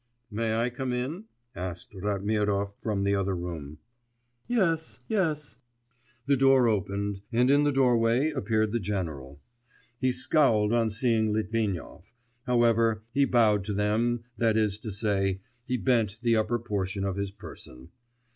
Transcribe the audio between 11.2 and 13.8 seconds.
Litvinov; however, he bowed to